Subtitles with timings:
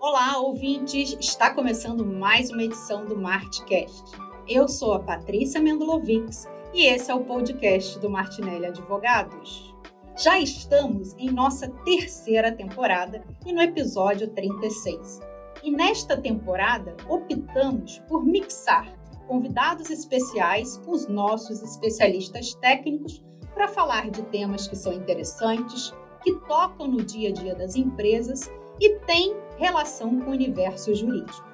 [0.00, 1.16] Olá, ouvintes!
[1.18, 4.04] Está começando mais uma edição do Martcast.
[4.46, 9.74] Eu sou a Patrícia Mendelovics e esse é o podcast do Martinelli Advogados.
[10.16, 15.18] Já estamos em nossa terceira temporada e no episódio 36.
[15.64, 23.20] E nesta temporada optamos por mixar convidados especiais com os nossos especialistas técnicos
[23.52, 28.48] para falar de temas que são interessantes, que tocam no dia a dia das empresas
[28.80, 31.46] e têm relação com o universo jurídico.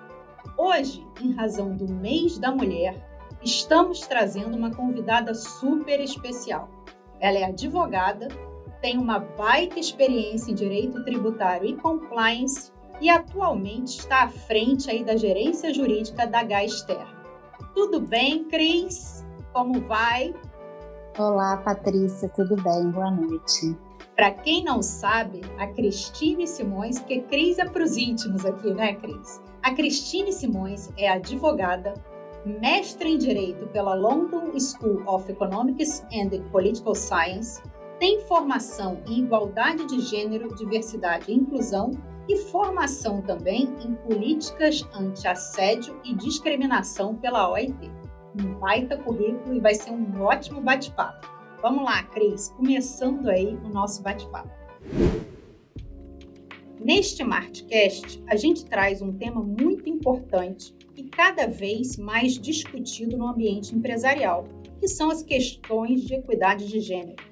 [0.57, 2.95] Hoje, em razão do mês da mulher,
[3.43, 6.69] estamos trazendo uma convidada super especial.
[7.19, 8.29] Ela é advogada,
[8.81, 15.03] tem uma baita experiência em direito tributário e compliance e atualmente está à frente aí
[15.03, 17.07] da gerência jurídica da Gaster.
[17.75, 19.25] Tudo bem, Cris?
[19.53, 20.35] Como vai?
[21.19, 22.91] Olá, Patrícia, tudo bem?
[22.91, 23.77] Boa noite.
[24.17, 28.95] Para quem não sabe, a Cristine Simões, porque Cris é para os íntimos aqui, né,
[28.95, 29.43] Cris?
[29.61, 31.95] A Cristine Simões é advogada,
[32.47, 37.61] mestre em Direito pela London School of Economics and Political Science,
[37.99, 41.91] tem formação em Igualdade de Gênero, Diversidade e Inclusão
[42.29, 47.91] e formação também em Políticas Anti-Assédio e Discriminação pela OIT.
[48.41, 51.34] Um baita currículo e vai ser um ótimo bate-papo.
[51.65, 54.51] Vamos lá, Cris, começando aí o nosso bate-papo.
[56.79, 63.27] Neste Martcast, a gente traz um tema muito importante e cada vez mais discutido no
[63.27, 64.47] ambiente empresarial,
[64.79, 67.25] que são as questões de equidade de gênero.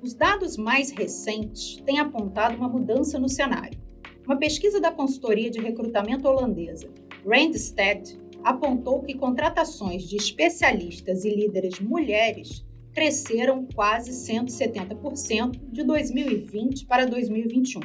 [0.00, 3.76] Os dados mais recentes têm apontado uma mudança no cenário.
[4.24, 6.88] Uma pesquisa da consultoria de recrutamento holandesa,
[7.26, 12.64] Randstad, apontou que contratações de especialistas e líderes mulheres
[13.00, 17.80] cresceram quase 170% de 2020 para 2021.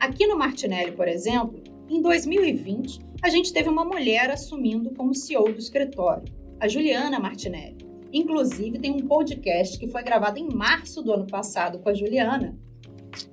[0.00, 5.52] Aqui no Martinelli, por exemplo, em 2020, a gente teve uma mulher assumindo como CEO
[5.52, 6.24] do escritório,
[6.58, 7.78] a Juliana Martinelli.
[8.12, 12.58] Inclusive, tem um podcast que foi gravado em março do ano passado com a Juliana,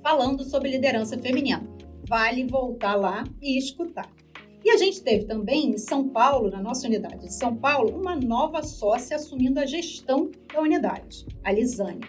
[0.04, 1.68] falando sobre liderança feminina.
[2.08, 4.08] Vale voltar lá e escutar.
[4.64, 8.16] E a gente teve também em São Paulo, na nossa unidade de São Paulo, uma
[8.16, 12.08] nova sócia assumindo a gestão da unidade, a Lisânia.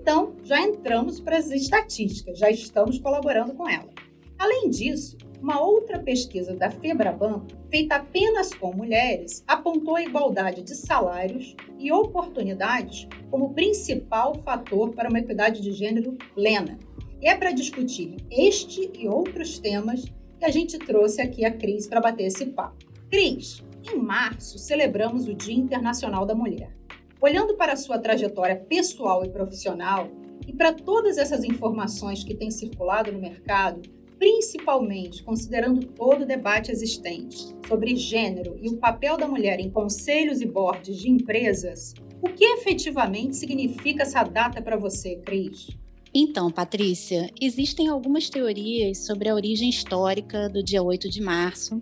[0.00, 3.90] Então, já entramos para as estatísticas, já estamos colaborando com ela.
[4.38, 10.74] Além disso, uma outra pesquisa da Febraban, feita apenas com mulheres, apontou a igualdade de
[10.74, 16.78] salários e oportunidades como principal fator para uma equidade de gênero plena.
[17.20, 20.04] E é para discutir este e outros temas
[20.40, 22.86] que a gente trouxe aqui a Cris para bater esse papo.
[23.10, 23.62] Cris,
[23.92, 26.74] em março celebramos o Dia Internacional da Mulher.
[27.20, 30.08] Olhando para a sua trajetória pessoal e profissional
[30.46, 33.82] e para todas essas informações que têm circulado no mercado,
[34.18, 40.40] principalmente considerando todo o debate existente sobre gênero e o papel da mulher em conselhos
[40.40, 45.68] e boards de empresas, o que efetivamente significa essa data para você, Cris?
[46.12, 51.80] Então, Patrícia, existem algumas teorias sobre a origem histórica do dia 8 de março,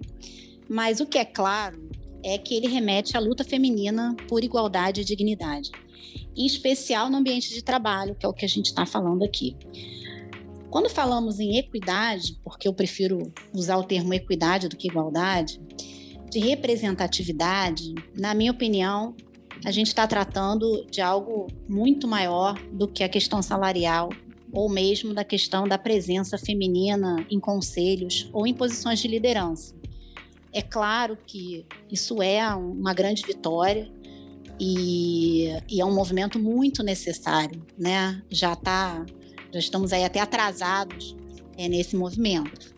[0.68, 1.88] mas o que é claro
[2.22, 5.70] é que ele remete à luta feminina por igualdade e dignidade,
[6.36, 9.56] em especial no ambiente de trabalho, que é o que a gente está falando aqui.
[10.68, 15.58] Quando falamos em equidade, porque eu prefiro usar o termo equidade do que igualdade,
[16.30, 19.16] de representatividade, na minha opinião,
[19.64, 24.10] a gente está tratando de algo muito maior do que a questão salarial
[24.52, 29.74] ou mesmo da questão da presença feminina em conselhos ou em posições de liderança.
[30.52, 33.90] É claro que isso é uma grande vitória
[34.58, 38.22] e, e é um movimento muito necessário, né?
[38.30, 39.04] Já tá,
[39.52, 41.14] já estamos aí até atrasados
[41.56, 42.74] é, nesse movimento.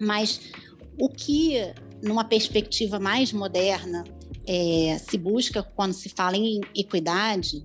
[0.00, 0.40] Mas
[0.98, 1.56] o que,
[2.02, 4.04] numa perspectiva mais moderna,
[4.46, 7.64] é, se busca quando se fala em equidade,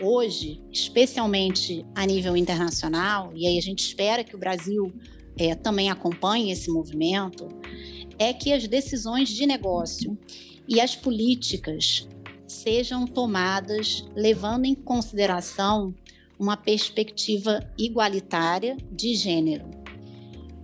[0.00, 4.92] hoje, especialmente a nível internacional, e aí a gente espera que o Brasil
[5.36, 7.48] é, também acompanhe esse movimento,
[8.18, 10.16] é que as decisões de negócio
[10.68, 12.08] e as políticas
[12.46, 15.94] sejam tomadas levando em consideração
[16.38, 19.83] uma perspectiva igualitária de gênero.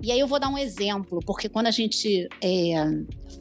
[0.02, 2.75] E aí eu vou dar um exemplo, porque quando a gente é,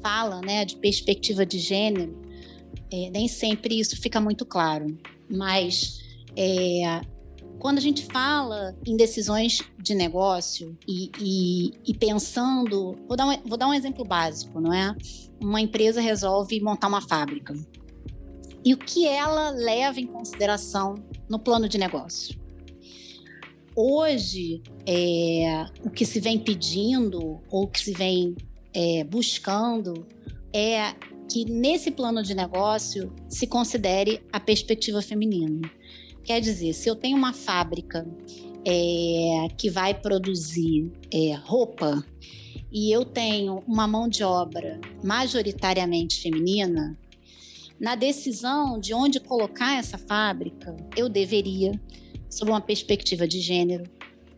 [0.04, 2.20] fala né, de perspectiva de gênero,
[2.92, 4.98] é, nem sempre isso fica muito claro.
[5.30, 6.02] Mas
[6.36, 7.02] é,
[7.60, 13.38] quando a gente fala em decisões de negócio e, e, e pensando, vou dar, um,
[13.46, 14.96] vou dar um exemplo básico, não é?
[15.42, 17.54] Uma empresa resolve montar uma fábrica.
[18.64, 20.96] E o que ela leva em consideração
[21.30, 22.38] no plano de negócio?
[23.82, 28.36] Hoje, é, o que se vem pedindo ou que se vem
[28.74, 30.06] é, buscando
[30.54, 30.94] é
[31.30, 35.62] que nesse plano de negócio se considere a perspectiva feminina.
[36.26, 38.06] Quer dizer, se eu tenho uma fábrica
[38.66, 42.04] é, que vai produzir é, roupa
[42.70, 47.00] e eu tenho uma mão de obra majoritariamente feminina,
[47.80, 51.72] na decisão de onde colocar essa fábrica, eu deveria,
[52.30, 53.84] sob uma perspectiva de gênero,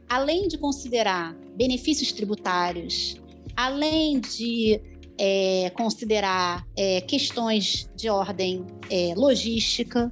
[0.07, 3.15] além de considerar benefícios tributários,
[3.55, 4.81] além de
[5.17, 10.11] é, considerar é, questões de ordem é, logística,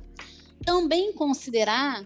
[0.64, 2.06] também considerar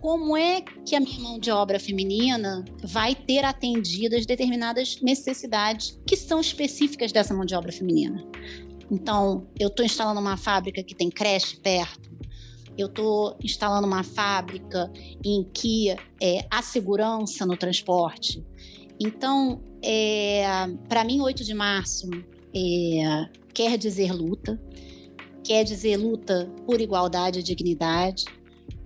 [0.00, 6.16] como é que a minha mão de obra feminina vai ter atendidas determinadas necessidades que
[6.16, 8.24] são específicas dessa mão de obra feminina.
[8.90, 12.09] Então, eu estou instalando uma fábrica que tem creche perto,
[12.80, 14.90] eu estou instalando uma fábrica
[15.24, 15.90] em que
[16.20, 18.44] é, há segurança no transporte.
[18.98, 20.44] Então, é,
[20.88, 22.08] para mim, 8 de março
[22.54, 24.60] é, quer dizer luta,
[25.42, 28.24] quer dizer luta por igualdade e dignidade.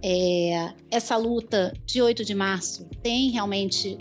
[0.03, 3.97] É, essa luta de 8 de março tem realmente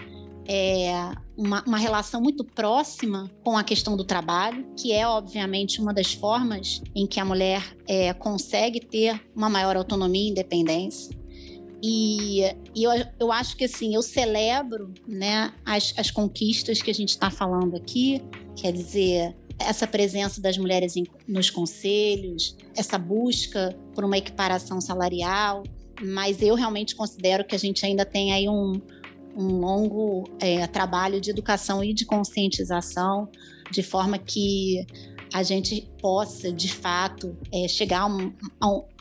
[0.48, 0.92] é,
[1.38, 6.14] uma, uma, relação muito próxima com a questão do trabalho, que é, obviamente, uma das
[6.14, 11.16] formas em que a mulher é, consegue ter uma maior autonomia e independência.
[11.82, 12.44] E,
[12.74, 17.10] e eu, eu acho que, assim, eu celebro né, as, as conquistas que a gente
[17.10, 18.22] está falando aqui,
[18.56, 25.64] quer dizer, essa presença das mulheres em, nos conselhos, essa busca por uma equiparação salarial,
[26.02, 28.80] mas eu realmente considero que a gente ainda tem aí um,
[29.36, 33.30] um longo é, trabalho de educação e de conscientização,
[33.72, 34.86] de forma que
[35.34, 38.32] a gente possa, de fato, é, chegar a, um,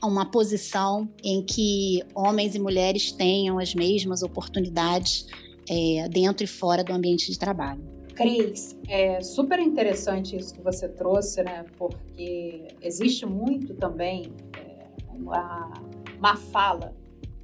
[0.01, 5.27] a, uma posição em que homens e mulheres tenham as mesmas oportunidades
[5.69, 7.83] é, dentro e fora do ambiente de trabalho.
[8.15, 11.65] Cris, é super interessante isso que você trouxe, né?
[11.77, 15.73] Porque existe muito também é, uma,
[16.19, 16.95] uma fala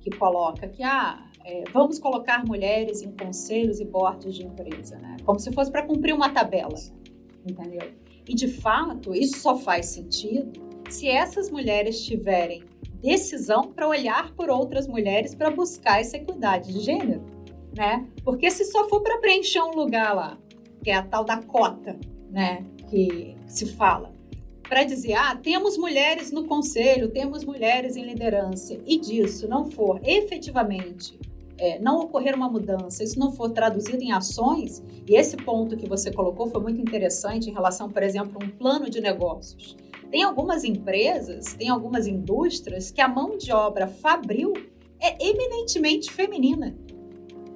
[0.01, 5.17] que coloca que ah, é, vamos colocar mulheres em conselhos e boards de empresa, né?
[5.25, 6.75] Como se fosse para cumprir uma tabela,
[7.47, 7.93] entendeu?
[8.29, 10.53] E de fato, isso só faz sentido
[10.91, 12.65] se essas mulheres tiverem
[13.01, 17.25] decisão para olhar por outras mulheres para buscar essa equidade de gênero,
[17.77, 18.07] né?
[18.25, 20.39] Porque se só for para preencher um lugar lá,
[20.83, 21.99] que é a tal da cota,
[22.31, 24.13] né, que se fala,
[24.69, 30.01] para dizer, ah, temos mulheres no conselho, temos mulheres em liderança, e disso não for
[30.05, 31.19] efetivamente
[31.59, 35.89] é, não ocorrer uma mudança, isso não for traduzido em ações, e esse ponto que
[35.89, 39.77] você colocou foi muito interessante em relação, por exemplo, a um plano de negócios.
[40.11, 44.55] Tem algumas empresas, tem algumas indústrias que a mão de obra fabril
[45.01, 46.77] é eminentemente feminina.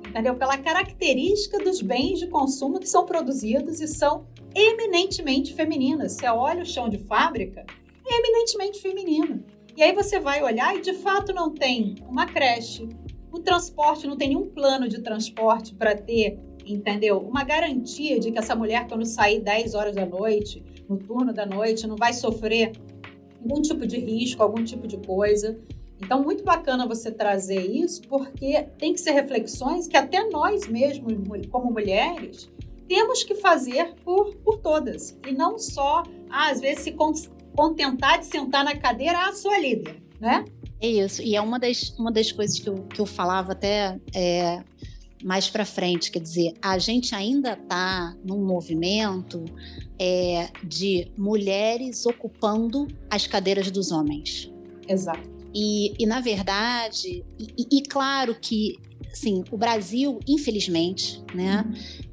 [0.07, 0.35] Entendeu?
[0.37, 6.13] Pela característica dos bens de consumo que são produzidos e são eminentemente femininas.
[6.13, 7.65] Você olha o chão de fábrica,
[8.07, 9.43] é eminentemente feminino.
[9.75, 12.87] E aí você vai olhar e de fato não tem uma creche,
[13.33, 17.19] o transporte não tem nenhum plano de transporte para ter, entendeu?
[17.19, 21.47] Uma garantia de que essa mulher, quando sair 10 horas da noite, no turno da
[21.47, 22.73] noite, não vai sofrer
[23.41, 25.59] algum tipo de risco, algum tipo de coisa.
[25.99, 31.15] Então, muito bacana você trazer isso, porque tem que ser reflexões que até nós mesmos,
[31.51, 32.51] como mulheres,
[32.87, 35.19] temos que fazer por, por todas.
[35.27, 36.95] E não só, ah, às vezes, se
[37.57, 40.45] contentar de sentar na cadeira, ah, a líder, né?
[40.81, 41.21] É isso.
[41.21, 44.63] E é uma das, uma das coisas que eu, que eu falava até é,
[45.25, 46.13] mais para frente.
[46.13, 49.45] Quer dizer, a gente ainda está num movimento
[49.99, 54.49] é, de mulheres ocupando as cadeiras dos homens.
[54.89, 55.29] Exato.
[55.53, 58.79] E, e na verdade, e, e claro que
[59.13, 61.65] assim, o Brasil, infelizmente, né,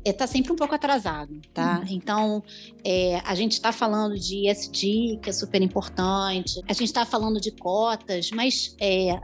[0.05, 0.31] está uhum.
[0.31, 1.79] sempre um pouco atrasado, tá?
[1.79, 1.85] Uhum.
[1.95, 2.43] Então,
[2.83, 7.39] é, a gente está falando de ESG, que é super importante, a gente está falando
[7.39, 9.19] de cotas, mas é,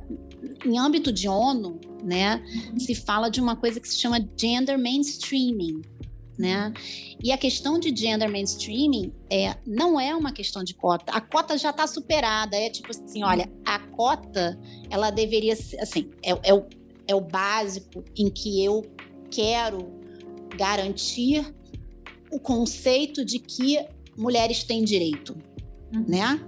[0.65, 2.41] em âmbito de ONU, né,
[2.71, 2.79] uhum.
[2.79, 5.81] se fala de uma coisa que se chama gender mainstreaming,
[6.37, 6.73] né?
[7.23, 11.11] E a questão de gender mainstreaming é, não é uma questão de cota.
[11.13, 12.57] A cota já está superada.
[12.57, 16.65] É tipo assim, olha, a cota ela deveria ser assim, é, é o
[17.07, 18.83] é o básico em que eu
[19.29, 19.91] quero
[20.57, 21.53] garantir
[22.31, 23.85] o conceito de que
[24.17, 25.35] mulheres têm direito,
[25.93, 26.05] uhum.
[26.07, 26.39] né?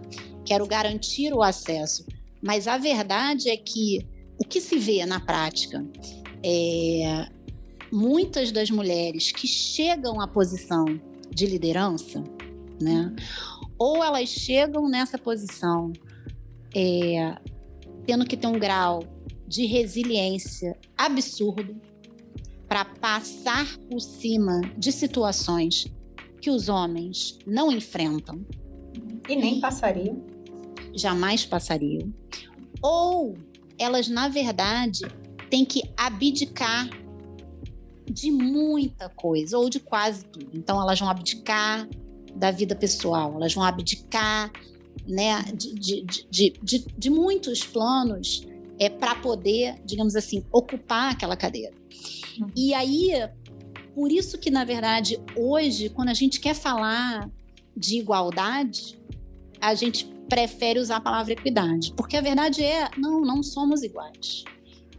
[0.45, 2.05] Quero garantir o acesso.
[2.41, 4.07] Mas a verdade é que
[4.39, 5.85] o que se vê na prática
[6.43, 7.27] é
[7.91, 10.85] muitas das mulheres que chegam à posição
[11.33, 12.23] de liderança,
[12.81, 13.13] né?
[13.77, 15.91] Ou elas chegam nessa posição
[16.75, 17.35] é,
[18.05, 19.03] tendo que ter um grau
[19.47, 21.79] de resiliência absurdo
[22.67, 25.87] para passar por cima de situações
[26.41, 28.45] que os homens não enfrentam.
[29.27, 30.21] E nem passariam.
[30.93, 32.13] Jamais passariam.
[32.81, 33.35] Ou
[33.79, 35.01] elas, na verdade,
[35.49, 36.89] têm que abdicar
[38.05, 40.49] de muita coisa, ou de quase tudo.
[40.53, 41.87] Então, elas vão abdicar
[42.35, 44.51] da vida pessoal, elas vão abdicar
[45.07, 48.45] né, de, de, de, de muitos planos
[48.79, 51.73] é, para poder, digamos assim, ocupar aquela cadeira.
[52.39, 52.49] Uhum.
[52.55, 53.11] E aí,
[53.95, 57.29] por isso que, na verdade, hoje, quando a gente quer falar
[57.75, 58.99] de igualdade,
[59.59, 64.43] a gente prefere usar a palavra equidade, porque a verdade é, não, não somos iguais.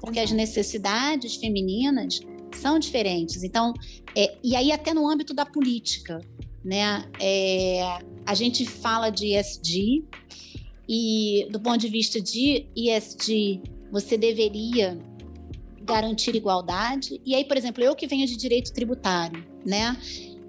[0.00, 2.20] Porque as necessidades femininas
[2.52, 3.42] são diferentes.
[3.42, 3.74] Então,
[4.16, 6.20] é, e aí até no âmbito da política,
[6.64, 7.04] né?
[7.20, 10.04] É, a gente fala de ESG
[10.88, 14.98] e do ponto de vista de ESG, você deveria
[15.82, 17.20] garantir igualdade.
[17.24, 19.96] E aí, por exemplo, eu que venho de direito tributário, né?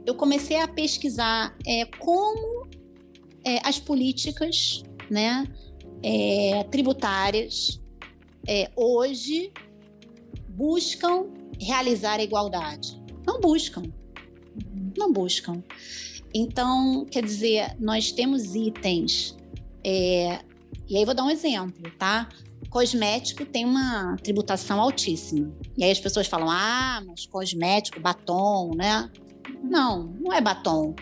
[0.05, 2.67] Eu comecei a pesquisar é, como
[3.43, 5.45] é, as políticas, né,
[6.03, 7.79] é, tributárias
[8.47, 9.51] é, hoje
[10.49, 11.27] buscam
[11.59, 13.01] realizar a igualdade.
[13.25, 13.83] Não buscam.
[14.97, 15.63] Não buscam.
[16.33, 19.35] Então, quer dizer, nós temos itens.
[19.83, 20.39] É,
[20.87, 22.27] e aí vou dar um exemplo, tá?
[22.69, 25.51] Cosmético tem uma tributação altíssima.
[25.77, 29.09] E aí as pessoas falam: ah, mas cosmético, batom, né?
[29.63, 30.95] Não, não é batom.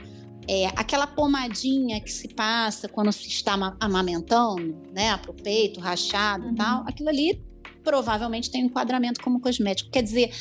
[0.49, 5.17] É aquela pomadinha que se passa quando se está amamentando, né?
[5.17, 6.55] Para o peito, rachado e uhum.
[6.55, 6.83] tal.
[6.87, 7.43] Aquilo ali
[7.83, 9.89] provavelmente tem um enquadramento como cosmético.
[9.89, 10.31] Quer dizer,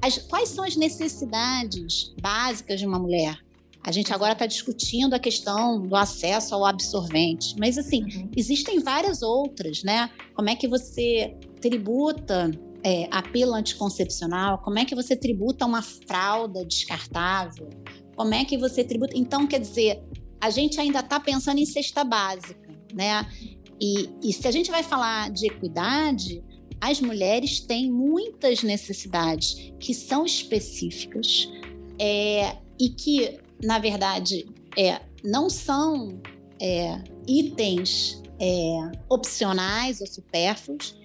[0.00, 3.43] as, quais são as necessidades básicas de uma mulher?
[3.86, 8.30] A gente agora está discutindo a questão do acesso ao absorvente, mas assim, uhum.
[8.34, 10.10] existem várias outras, né?
[10.34, 12.50] Como é que você tributa
[12.82, 14.58] é, a pílula anticoncepcional?
[14.58, 17.68] Como é que você tributa uma fralda descartável?
[18.16, 19.12] Como é que você tributa?
[19.16, 20.02] Então, quer dizer,
[20.40, 23.26] a gente ainda está pensando em cesta básica, né?
[23.80, 26.42] E, e se a gente vai falar de equidade,
[26.80, 31.50] as mulheres têm muitas necessidades que são específicas
[31.98, 36.20] é, e que, na verdade, é, não são
[36.60, 40.96] é, itens é, opcionais ou supérfluos.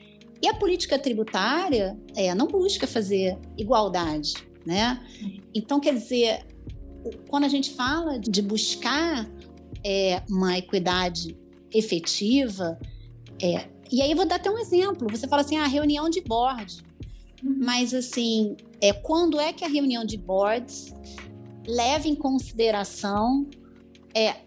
[0.41, 4.33] E a política tributária é, não busca fazer igualdade,
[4.65, 5.01] né?
[5.53, 6.45] Então, quer dizer,
[7.27, 9.29] quando a gente fala de buscar
[9.83, 11.37] é, uma equidade
[11.73, 12.79] efetiva,
[13.41, 15.07] é, e aí vou dar até um exemplo.
[15.09, 16.83] Você fala assim, a ah, reunião de board.
[17.43, 17.57] Uhum.
[17.61, 20.93] Mas assim, é, quando é que a reunião de boards
[21.69, 23.47] leva em consideração
[24.15, 24.37] é,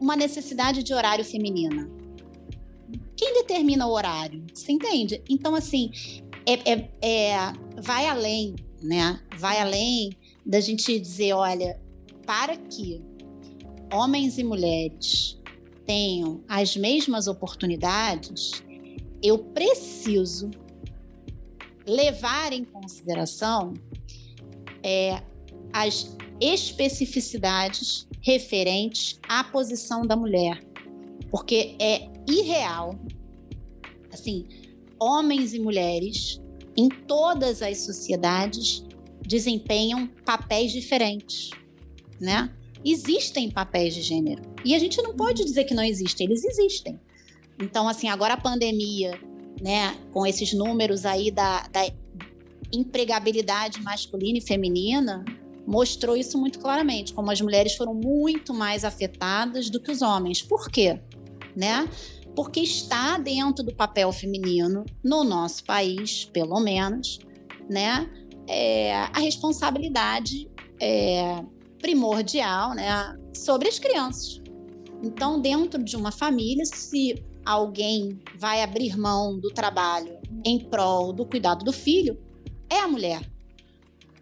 [0.00, 1.88] uma necessidade de horário feminina?
[3.14, 4.44] Quem determina o horário?
[4.54, 5.22] Você entende?
[5.28, 5.90] Então, assim,
[6.46, 7.36] é, é, é,
[7.76, 9.20] vai além, né?
[9.36, 10.10] Vai além
[10.46, 11.78] da gente dizer, olha,
[12.24, 13.02] para que
[13.92, 15.38] homens e mulheres
[15.84, 18.62] tenham as mesmas oportunidades,
[19.22, 20.50] eu preciso
[21.86, 23.74] levar em consideração
[24.82, 25.22] é,
[25.72, 30.62] as especificidades referentes à posição da mulher,
[31.30, 32.98] porque é irreal,
[34.12, 34.46] assim,
[35.00, 36.40] homens e mulheres
[36.76, 38.84] em todas as sociedades
[39.26, 41.50] desempenham papéis diferentes,
[42.20, 42.50] né?
[42.84, 44.42] existem papéis de gênero.
[44.64, 46.98] E a gente não pode dizer que não existem, eles existem.
[47.60, 49.18] Então, assim, agora a pandemia,
[49.60, 51.90] né, com esses números aí da, da
[52.72, 55.24] empregabilidade masculina e feminina,
[55.68, 60.40] mostrou isso muito claramente, como as mulheres foram muito mais afetadas do que os homens.
[60.40, 60.98] Por quê?
[61.54, 61.86] Né?
[62.34, 67.18] Porque está dentro do papel feminino, no nosso país, pelo menos,
[67.68, 68.08] né,
[68.46, 71.44] é, a responsabilidade é,
[71.78, 74.40] primordial né, sobre as crianças.
[75.02, 81.26] Então, dentro de uma família, se alguém vai abrir mão do trabalho em prol do
[81.26, 82.18] cuidado do filho,
[82.70, 83.20] é a mulher.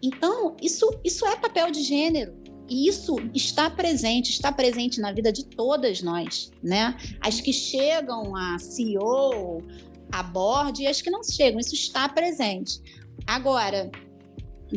[0.01, 2.35] Então, isso, isso é papel de gênero.
[2.69, 6.97] E isso está presente, está presente na vida de todas nós, né?
[7.21, 9.63] As que chegam a CEO,
[10.11, 12.81] a board e as que não chegam, isso está presente.
[13.25, 13.89] Agora,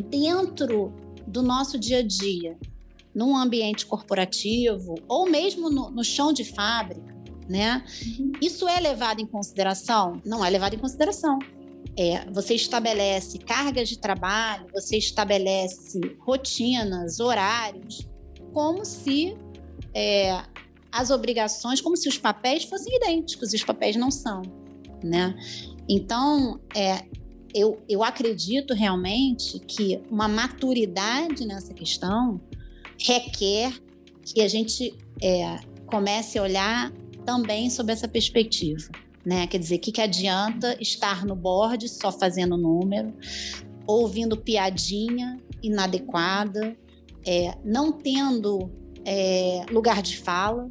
[0.09, 0.93] dentro
[1.27, 2.57] do nosso dia a dia,
[3.13, 7.13] num ambiente corporativo ou mesmo no, no chão de fábrica,
[7.49, 7.83] né?
[8.05, 8.31] Uhum.
[8.41, 10.21] Isso é levado em consideração?
[10.25, 11.37] Não é levado em consideração.
[11.97, 18.07] É, você estabelece cargas de trabalho, você estabelece rotinas, horários,
[18.53, 19.35] como se
[19.93, 20.41] é,
[20.91, 24.41] as obrigações, como se os papéis fossem idênticos, e os papéis não são,
[25.03, 25.35] né?
[25.87, 27.03] Então, é,
[27.53, 32.39] eu, eu acredito realmente que uma maturidade nessa questão
[32.97, 33.73] requer
[34.23, 36.91] que a gente é, comece a olhar
[37.25, 38.89] também sob essa perspectiva.
[39.25, 39.45] Né?
[39.47, 43.13] Quer dizer, o que, que adianta estar no board só fazendo número,
[43.85, 46.75] ouvindo piadinha inadequada,
[47.25, 48.71] é, não tendo
[49.05, 50.69] é, lugar de fala,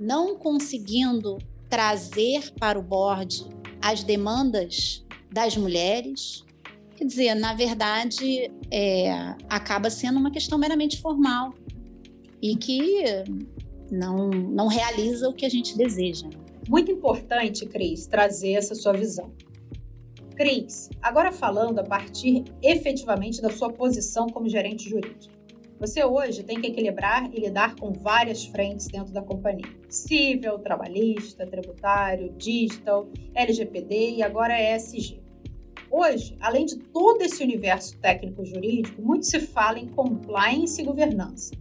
[0.00, 3.46] não conseguindo trazer para o board
[3.80, 6.44] as demandas das mulheres.
[6.96, 9.10] Quer dizer, na verdade, é,
[9.48, 11.54] acaba sendo uma questão meramente formal
[12.40, 13.04] e que
[13.90, 16.28] não, não realiza o que a gente deseja.
[16.68, 19.32] Muito importante, Cris, trazer essa sua visão.
[20.34, 25.34] Cris, agora falando a partir efetivamente da sua posição como gerente jurídico.
[25.78, 31.46] Você hoje tem que equilibrar e lidar com várias frentes dentro da companhia: civil, trabalhista,
[31.46, 35.20] tributário, digital, LGPD e agora ESG.
[35.90, 41.54] Hoje, além de todo esse universo técnico-jurídico, muito se fala em compliance e governança.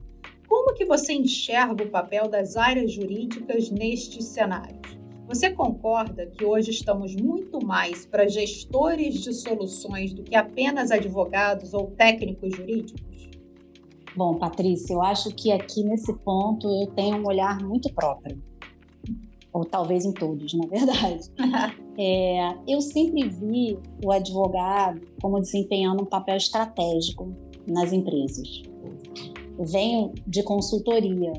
[0.54, 4.96] Como que você enxerga o papel das áreas jurídicas nestes cenários?
[5.28, 11.74] Você concorda que hoje estamos muito mais para gestores de soluções do que apenas advogados
[11.74, 13.32] ou técnicos jurídicos?
[14.16, 18.40] Bom, Patrícia, eu acho que aqui nesse ponto eu tenho um olhar muito próprio.
[19.52, 21.32] Ou talvez em todos, na verdade.
[21.98, 28.72] é, eu sempre vi o advogado como desempenhando um papel estratégico nas empresas.
[29.60, 31.34] Venho de consultoria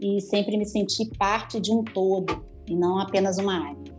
[0.00, 3.92] e sempre me senti parte de um todo e não apenas uma área.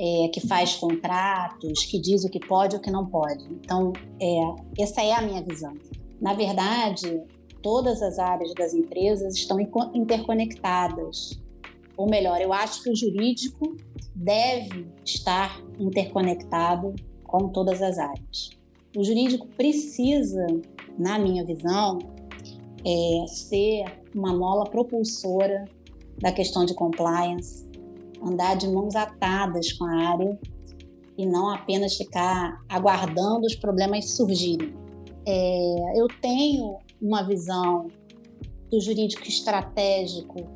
[0.00, 3.44] É, que faz contratos, que diz o que pode e o que não pode.
[3.46, 5.74] Então, é, essa é a minha visão.
[6.20, 7.20] Na verdade,
[7.62, 9.58] todas as áreas das empresas estão
[9.92, 11.40] interconectadas.
[11.96, 13.76] Ou melhor, eu acho que o jurídico
[14.14, 18.50] deve estar interconectado com todas as áreas.
[18.96, 20.46] O jurídico precisa,
[20.98, 21.98] na minha visão,
[22.84, 23.84] é, ser
[24.14, 25.64] uma mola propulsora
[26.20, 27.68] da questão de compliance,
[28.22, 30.38] andar de mãos atadas com a área
[31.16, 34.74] e não apenas ficar aguardando os problemas surgirem.
[35.26, 37.88] É, eu tenho uma visão
[38.70, 40.48] do jurídico estratégico,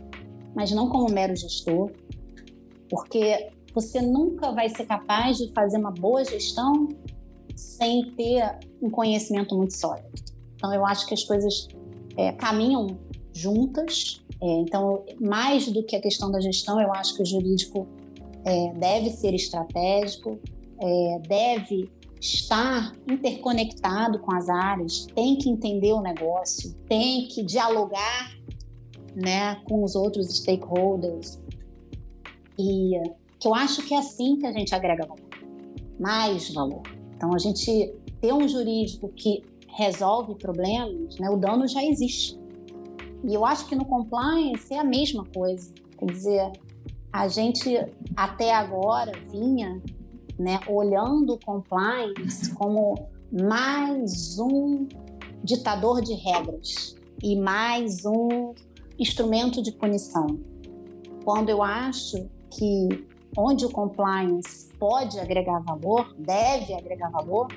[0.55, 1.90] mas não como mero gestor,
[2.88, 6.88] porque você nunca vai ser capaz de fazer uma boa gestão
[7.57, 10.31] sem ter um conhecimento muito sólido.
[10.62, 11.66] Então, eu acho que as coisas
[12.16, 12.98] é, caminham
[13.33, 17.87] juntas é, então, mais do que a questão da gestão, eu acho que o jurídico
[18.44, 20.37] é, deve ser estratégico,
[20.81, 21.88] é, deve
[22.20, 28.37] estar interconectado com as áreas, tem que entender o negócio, tem que dialogar
[29.14, 31.40] né, com os outros stakeholders.
[32.59, 32.94] E
[33.38, 35.29] que eu acho que é assim que a gente agrega valor,
[36.01, 36.83] mais valor.
[37.14, 42.38] Então, a gente ter um jurídico que resolve problemas, né, o dano já existe.
[43.24, 45.72] E eu acho que no compliance é a mesma coisa.
[45.98, 46.52] Quer dizer,
[47.12, 47.68] a gente
[48.16, 49.80] até agora vinha
[50.38, 54.88] né, olhando o compliance como mais um
[55.42, 58.52] ditador de regras e mais um
[58.98, 60.26] instrumento de punição.
[61.24, 62.88] Quando eu acho que
[63.37, 67.48] onde o compliance pode agregar valor, deve agregar valor,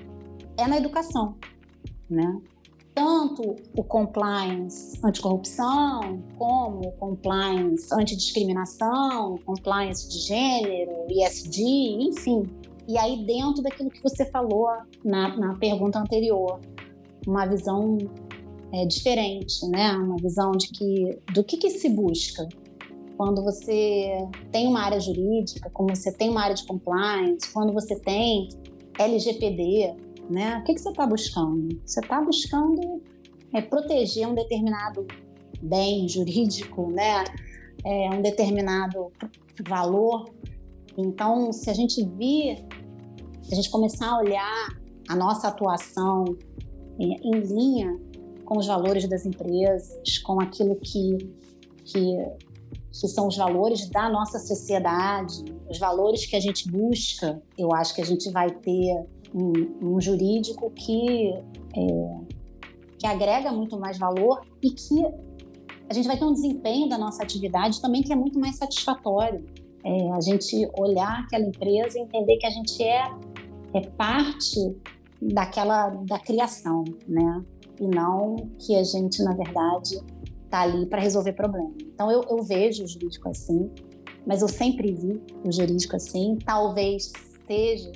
[0.58, 1.36] é na educação,
[2.10, 2.42] né?
[2.96, 12.44] tanto o compliance anticorrupção, como o compliance antidiscriminação, compliance de gênero, ISD, enfim.
[12.88, 14.70] E aí, dentro daquilo que você falou
[15.04, 16.62] na, na pergunta anterior,
[17.28, 17.98] uma visão
[18.72, 19.92] é, diferente, né?
[19.92, 22.48] Uma visão de que do que, que se busca
[23.18, 24.18] quando você
[24.52, 28.50] tem uma área jurídica, como você tem uma área de compliance, quando você tem
[29.00, 29.96] LGPD,
[30.30, 30.58] né?
[30.58, 31.82] O que, que você está buscando?
[31.86, 33.02] Você está buscando
[33.54, 35.06] é, proteger um determinado
[35.62, 37.24] bem jurídico, né?
[37.84, 39.12] É, um determinado
[39.68, 40.30] valor.
[40.98, 42.66] Então, se a gente vir,
[43.44, 44.70] se a gente começar a olhar
[45.08, 46.26] a nossa atuação
[47.00, 48.00] é, em linha
[48.44, 51.18] com os valores das empresas, com aquilo que,
[51.84, 52.16] que,
[52.92, 57.94] que são os valores da nossa sociedade, os valores que a gente busca, eu acho
[57.94, 59.06] que a gente vai ter
[59.36, 61.34] um, um jurídico que,
[61.76, 62.18] é,
[62.98, 65.04] que agrega muito mais valor e que
[65.90, 69.46] a gente vai ter um desempenho da nossa atividade também que é muito mais satisfatório.
[69.84, 73.04] É, a gente olhar aquela empresa e entender que a gente é,
[73.74, 74.76] é parte
[75.22, 77.44] daquela da criação, né?
[77.80, 80.00] E não que a gente, na verdade,
[80.46, 81.74] está ali para resolver problemas.
[81.94, 83.70] Então, eu, eu vejo o jurídico assim,
[84.26, 86.38] mas eu sempre vi o jurídico assim.
[86.44, 87.12] Talvez
[87.46, 87.92] seja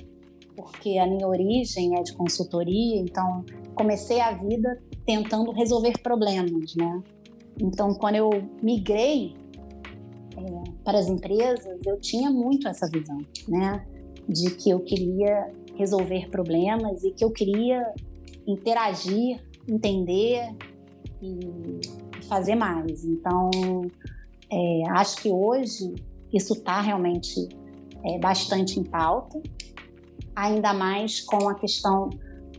[0.62, 3.44] porque a minha origem é de consultoria, então
[3.74, 7.02] comecei a vida tentando resolver problemas, né?
[7.60, 8.30] Então, quando eu
[8.62, 9.34] migrei
[10.36, 13.18] é, para as empresas, eu tinha muito essa visão,
[13.48, 13.86] né?
[14.28, 17.92] De que eu queria resolver problemas e que eu queria
[18.46, 20.54] interagir, entender
[21.22, 21.80] e
[22.28, 23.04] fazer mais.
[23.04, 23.50] Então,
[24.50, 25.94] é, acho que hoje
[26.32, 27.48] isso está realmente
[28.04, 29.40] é, bastante em pauta,
[30.40, 32.10] ainda mais com a questão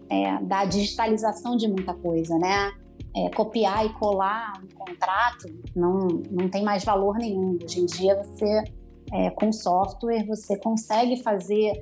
[0.10, 2.72] é, da digitalização de muita coisa, né?
[3.16, 7.58] É, copiar e colar um contrato não, não tem mais valor nenhum.
[7.62, 8.64] Hoje em dia, você,
[9.12, 11.82] é, com software, você consegue fazer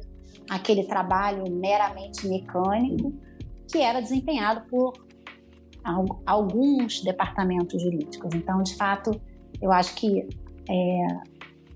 [0.50, 3.14] aquele trabalho meramente mecânico
[3.72, 4.94] que era desempenhado por
[6.26, 8.34] alguns departamentos jurídicos.
[8.34, 9.12] Então, de fato,
[9.62, 10.28] eu acho que
[10.70, 11.08] é,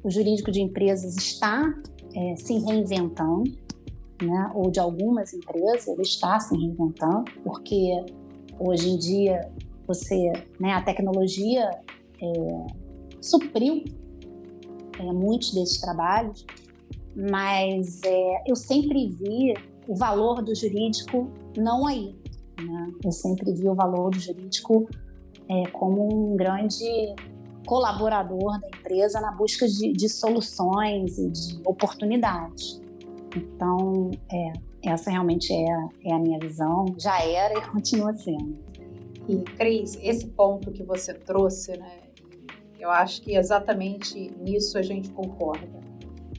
[0.04, 1.74] o jurídico de empresas está
[2.16, 3.44] é, se reinventando,
[4.26, 4.52] né?
[4.54, 8.06] ou de algumas empresas, ele está se reinventando, porque
[8.60, 9.50] hoje em dia
[9.88, 11.70] você, né, a tecnologia
[12.22, 12.68] é,
[13.22, 13.84] supriu
[15.00, 16.46] é, muitos desses trabalhos,
[17.16, 19.54] mas é, eu sempre vi
[19.88, 22.16] o valor do jurídico não aí.
[22.60, 22.92] Né?
[23.04, 24.88] Eu sempre vi o valor do jurídico
[25.50, 27.16] é, como um grande
[27.66, 32.82] colaborador da empresa na busca de, de soluções e de oportunidades.
[33.36, 35.66] Então, é, essa realmente é,
[36.06, 38.58] é a minha visão, já era e continua sendo.
[39.28, 42.00] E, Cris, esse ponto que você trouxe, né,
[42.80, 45.82] eu acho que exatamente nisso a gente concorda.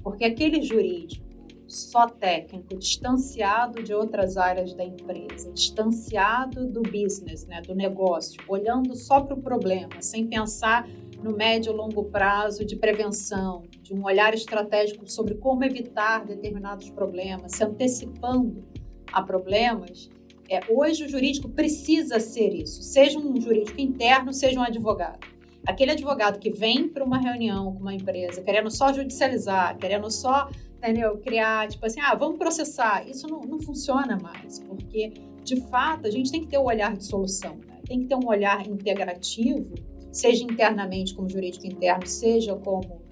[0.02, 1.24] Porque aquele jurídico
[1.66, 8.94] só técnico, distanciado de outras áreas da empresa, distanciado do business, né, do negócio, olhando
[8.94, 10.87] só para o problema, sem pensar
[11.22, 16.88] no médio e longo prazo de prevenção, de um olhar estratégico sobre como evitar determinados
[16.90, 18.64] problemas, se antecipando
[19.12, 20.11] a problemas,
[20.49, 25.20] é, hoje o jurídico precisa ser isso, seja um jurídico interno, seja um advogado.
[25.66, 30.49] Aquele advogado que vem para uma reunião com uma empresa querendo só judicializar, querendo só
[30.79, 36.07] entendeu, criar, tipo assim, ah, vamos processar, isso não, não funciona mais, porque de fato
[36.07, 37.81] a gente tem que ter o um olhar de solução, né?
[37.87, 39.75] tem que ter um olhar integrativo
[40.14, 43.03] seja internamente como jurídico interno, seja como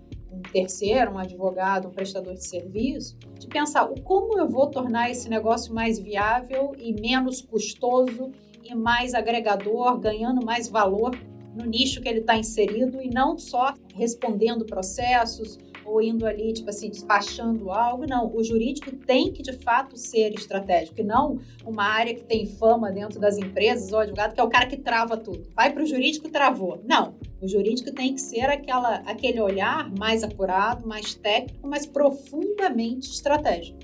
[0.43, 5.75] terceiro, um advogado, um prestador de serviço, de pensar como eu vou tornar esse negócio
[5.75, 8.31] mais viável e menos custoso
[8.65, 11.17] e mais agregador, ganhando mais valor
[11.55, 16.71] no nicho que ele está inserido e não só respondendo processos ou indo ali, tipo
[16.71, 18.07] assim, despachando algo.
[18.07, 22.47] Não, o jurídico tem que de fato ser estratégico e não uma área que tem
[22.47, 25.49] fama dentro das empresas, ou advogado, que é o cara que trava tudo.
[25.55, 26.81] Vai para o jurídico travou.
[26.85, 33.11] Não, o jurídico tem que ser aquela, aquele olhar mais apurado, mais técnico, mas profundamente
[33.11, 33.79] estratégico.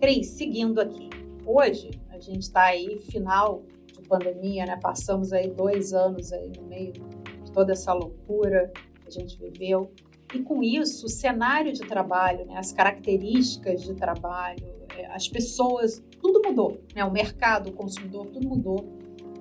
[0.00, 1.08] Cris, seguindo aqui.
[1.46, 4.78] Hoje, a gente está aí, final de pandemia, né?
[4.80, 9.90] Passamos aí dois anos aí no meio de toda essa loucura que a gente viveu.
[10.32, 14.64] E com isso, o cenário de trabalho, né, as características de trabalho,
[14.96, 16.80] é, as pessoas, tudo mudou.
[16.94, 17.04] Né?
[17.04, 18.84] O mercado, o consumidor, tudo mudou.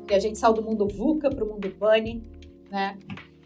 [0.10, 2.23] E a gente saiu do mundo VUCA para o mundo BUNNY,
[2.71, 2.97] né?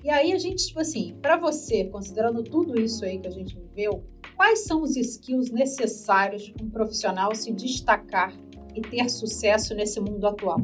[0.03, 3.57] E aí a gente, tipo assim, para você, considerando tudo isso aí que a gente
[3.57, 4.03] viveu,
[4.35, 8.33] quais são os skills necessários para um profissional se destacar
[8.75, 10.61] e ter sucesso nesse mundo atual?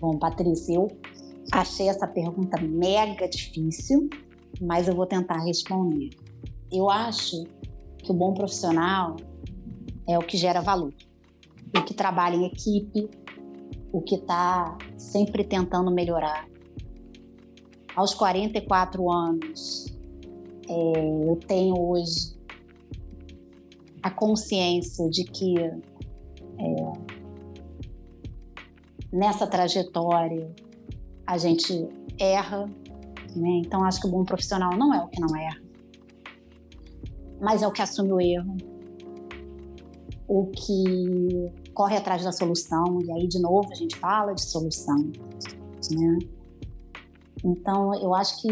[0.00, 0.88] Bom, Patrícia, eu
[1.52, 4.08] achei essa pergunta mega difícil,
[4.60, 6.10] mas eu vou tentar responder.
[6.70, 7.44] Eu acho
[7.98, 9.16] que o bom profissional
[10.08, 10.92] é o que gera valor,
[11.76, 13.08] o que trabalha em equipe,
[13.92, 16.48] o que está sempre tentando melhorar.
[17.94, 19.86] Aos 44 anos,
[20.68, 22.34] é, eu tenho hoje
[24.02, 25.72] a consciência de que é,
[29.12, 30.50] nessa trajetória
[31.26, 31.86] a gente
[32.18, 32.68] erra,
[33.36, 33.62] né?
[33.64, 35.60] Então, acho que o bom profissional não é o que não erra,
[37.40, 38.56] mas é o que assume o erro,
[40.28, 45.10] o que corre atrás da solução, e aí, de novo, a gente fala de solução.
[45.90, 46.18] Né?
[47.44, 48.48] Então, eu acho que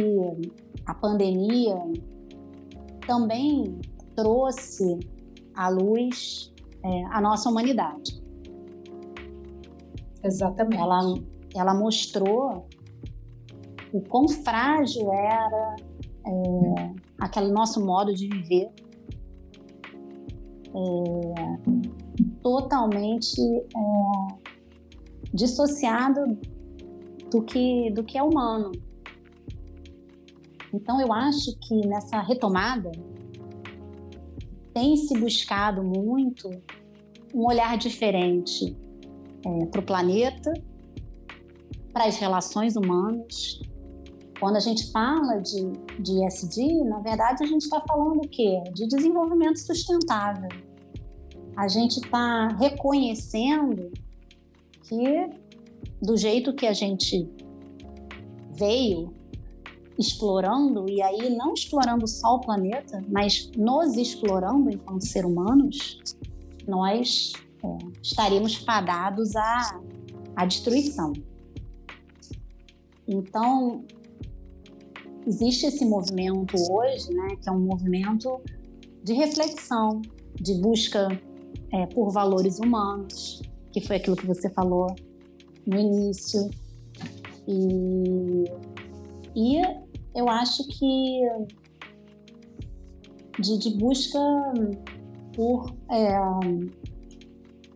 [0.86, 1.76] a pandemia
[3.06, 3.78] também
[4.16, 4.98] trouxe
[5.54, 6.52] à luz
[6.84, 8.20] é, a nossa humanidade.
[10.22, 10.80] Exatamente.
[10.80, 11.14] Ela,
[11.54, 12.66] ela mostrou
[13.92, 15.76] o quão frágil era
[16.26, 18.70] é, aquele nosso modo de viver,
[20.68, 24.50] é, totalmente é,
[25.32, 26.38] dissociado
[27.30, 28.72] do que, do que é humano.
[30.72, 32.90] Então, eu acho que nessa retomada
[34.72, 36.48] tem se buscado muito
[37.34, 38.76] um olhar diferente
[39.44, 40.52] é, para o planeta
[41.92, 43.60] para as relações humanas.
[44.40, 48.64] Quando a gente fala de, de ESG, na verdade a gente está falando o quê?
[48.72, 50.48] De desenvolvimento sustentável.
[51.54, 53.92] A gente está reconhecendo
[54.84, 55.28] que
[56.00, 57.28] do jeito que a gente
[58.56, 59.12] veio
[59.98, 66.00] explorando, e aí não explorando só o planeta, mas nos explorando enquanto ser humanos,
[66.66, 69.80] nós é, estaríamos fadados à,
[70.34, 71.12] à destruição.
[73.06, 73.84] Então,
[75.26, 78.40] existe esse movimento hoje, né, que é um movimento
[79.02, 80.02] de reflexão,
[80.34, 81.08] de busca
[81.72, 84.94] é, por valores humanos, que foi aquilo que você falou
[85.66, 86.50] no início.
[87.46, 88.44] E,
[89.34, 89.62] e
[90.14, 91.20] eu acho que
[93.38, 94.18] de, de busca
[95.34, 96.18] por, é,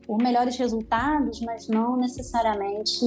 [0.07, 3.05] por melhores resultados, mas não necessariamente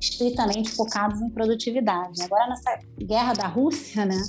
[0.00, 2.22] estritamente focados em produtividade.
[2.22, 4.20] Agora, nessa guerra da Rússia, né,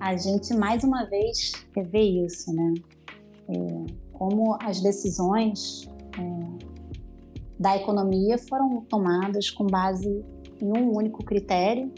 [0.00, 1.52] a gente mais uma vez
[1.90, 2.74] vê isso, né?
[3.48, 5.88] É, como as decisões
[6.18, 6.66] é,
[7.58, 10.24] da economia foram tomadas com base
[10.62, 11.92] em um único critério,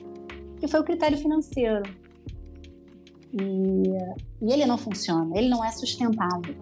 [0.58, 1.82] que foi o critério financeiro.
[3.32, 6.54] E, e ele não funciona, ele não é sustentável.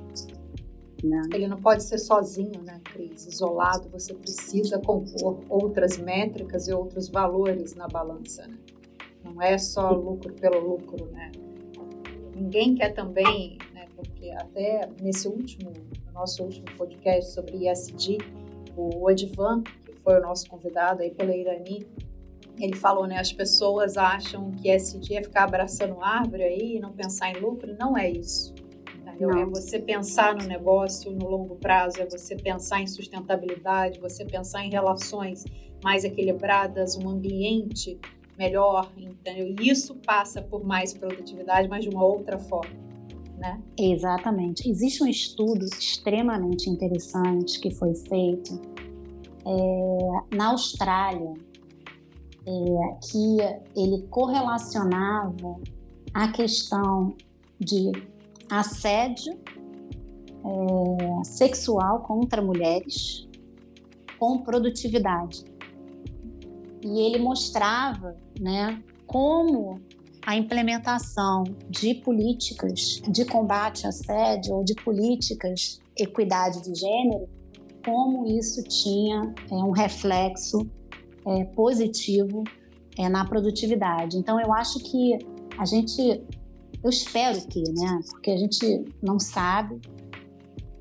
[1.03, 1.23] Né?
[1.33, 3.27] Ele não pode ser sozinho, né, Cris?
[3.27, 8.59] Isolado, você precisa compor outras métricas e outros valores na balança, né?
[9.25, 11.31] Não é só lucro pelo lucro, né?
[12.35, 15.73] Ninguém quer também, né, porque até nesse último,
[16.07, 18.19] no nosso último podcast sobre ISD,
[18.77, 21.87] o Edvan, que foi o nosso convidado aí pela Irani,
[22.59, 26.93] ele falou, né, as pessoas acham que SD é ficar abraçando árvore aí e não
[26.93, 28.55] pensar em lucro, não é isso.
[29.29, 29.39] Entendeu?
[29.39, 34.65] É você pensar no negócio no longo prazo, é você pensar em sustentabilidade, você pensar
[34.65, 35.45] em relações
[35.83, 37.99] mais equilibradas, um ambiente
[38.39, 39.55] melhor, entendeu?
[39.61, 42.91] E isso passa por mais produtividade, mas de uma outra forma
[43.41, 43.59] né?
[43.77, 44.69] Exatamente.
[44.69, 48.61] Existe um estudo extremamente interessante que foi feito
[49.47, 51.33] é, na Austrália,
[52.47, 52.53] é,
[53.11, 53.39] que
[53.75, 55.59] ele correlacionava
[56.13, 57.17] a questão
[57.59, 57.93] de
[58.51, 59.39] assédio
[60.45, 63.29] é, sexual contra mulheres
[64.19, 65.45] com produtividade.
[66.83, 69.81] E ele mostrava né, como
[70.25, 77.29] a implementação de políticas de combate à assédio ou de políticas equidade de gênero,
[77.85, 80.67] como isso tinha é, um reflexo
[81.27, 82.45] é, positivo
[82.99, 84.17] é, na produtividade.
[84.17, 85.19] Então, eu acho que
[85.59, 86.23] a gente,
[86.83, 89.81] eu espero que, né, porque a gente não sabe,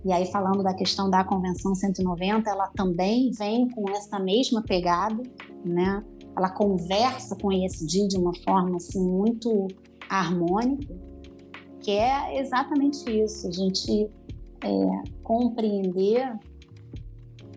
[0.06, 5.22] e aí falando da questão da Convenção 190, ela também vem com essa mesma pegada,
[5.66, 6.04] né,
[6.38, 9.68] ela conversa com o ESG de uma forma assim muito
[10.10, 10.96] harmônica,
[11.82, 14.10] que é exatamente isso, a gente
[14.64, 16.34] é, compreender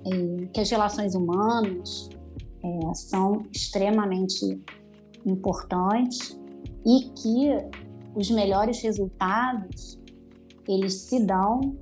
[0.05, 2.09] é, que as relações humanas
[2.65, 4.61] é, são extremamente
[5.25, 6.39] importantes
[6.85, 7.83] e que
[8.15, 10.01] os melhores resultados
[10.69, 11.77] eles se dão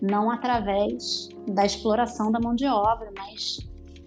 [0.00, 3.58] não através da exploração da mão de obra, mas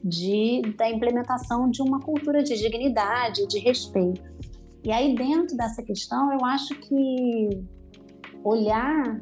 [0.03, 4.21] de, da implementação de uma cultura de dignidade, de respeito.
[4.83, 7.49] E aí, dentro dessa questão, eu acho que
[8.43, 9.19] olhar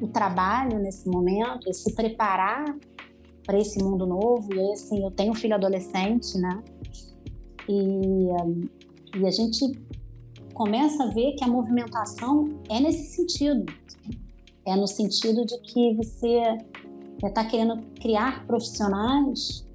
[0.00, 2.64] o trabalho nesse momento se preparar
[3.46, 6.62] para esse mundo novo, e assim, eu tenho um filho adolescente, né?
[7.68, 8.28] E,
[9.18, 9.72] e a gente
[10.52, 13.72] começa a ver que a movimentação é nesse sentido.
[14.64, 16.58] É no sentido de que você
[17.22, 19.66] está querendo criar profissionais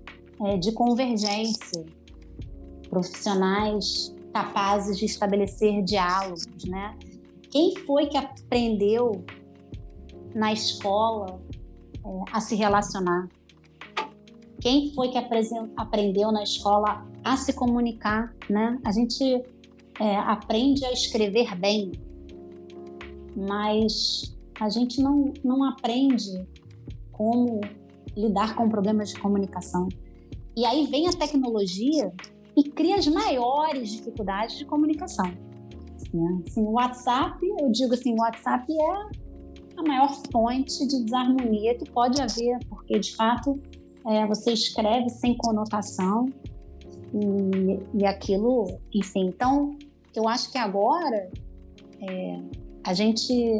[0.41, 1.85] é, de convergência,
[2.89, 6.97] profissionais capazes de estabelecer diálogos, né?
[7.49, 9.23] Quem foi que aprendeu
[10.35, 11.41] na escola
[12.05, 13.27] é, a se relacionar?
[14.59, 18.79] Quem foi que aprendeu na escola a se comunicar, né?
[18.85, 19.43] A gente
[19.99, 21.91] é, aprende a escrever bem,
[23.35, 26.45] mas a gente não, não aprende
[27.11, 27.61] como
[28.15, 29.87] lidar com problemas de comunicação.
[30.55, 32.11] E aí vem a tecnologia
[32.55, 35.31] e cria as maiores dificuldades de comunicação.
[36.13, 36.41] Né?
[36.47, 39.27] Assim, o WhatsApp, eu digo assim, o WhatsApp é
[39.77, 43.59] a maior fonte de desarmonia que pode haver, porque de fato
[44.07, 46.25] é, você escreve sem conotação
[47.13, 49.27] e, e aquilo, enfim.
[49.27, 49.77] Então,
[50.17, 51.29] eu acho que agora
[52.01, 52.39] é,
[52.83, 53.59] a gente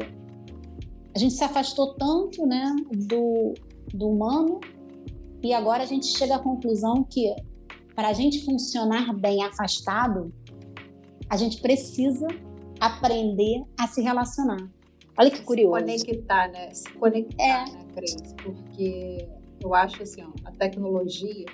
[1.16, 2.76] a gente se afastou tanto, né,
[3.08, 3.54] do,
[3.92, 4.60] do humano
[5.42, 7.36] e agora a gente chega à conclusão que
[7.96, 10.32] para a gente funcionar bem afastado,
[11.28, 12.28] a gente precisa
[12.80, 14.70] aprender a se relacionar.
[15.18, 15.84] Olha que curioso.
[15.88, 16.72] Se conectar, né?
[16.72, 17.66] Se conectar, é.
[17.72, 18.16] né, Cris?
[18.44, 19.28] Porque
[19.60, 21.46] eu acho assim, ó, a tecnologia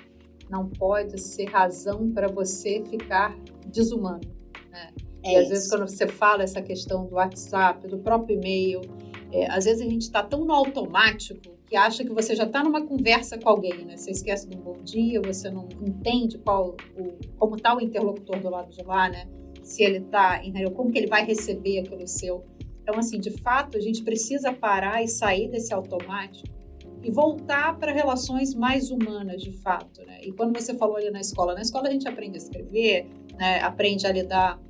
[0.50, 3.34] não pode ser razão para você ficar
[3.66, 4.20] desumano,
[4.74, 4.92] né?
[5.24, 8.80] É e às vezes quando você fala essa questão do WhatsApp, do próprio e-mail,
[9.32, 12.62] é, às vezes a gente está tão no automático que acha que você já está
[12.62, 13.96] numa conversa com alguém, né?
[13.96, 18.50] Você esquece do bom dia, você não entende qual o, como está o interlocutor do
[18.50, 19.26] lado de lá, né?
[19.62, 20.42] Se ele está,
[20.74, 22.44] como que ele vai receber aquilo seu.
[22.82, 26.52] Então, assim, de fato, a gente precisa parar e sair desse automático
[27.02, 30.20] e voltar para relações mais humanas, de fato, né?
[30.22, 33.06] E quando você falou ali na escola, na escola a gente aprende a escrever,
[33.38, 33.60] né?
[33.60, 34.60] Aprende a lidar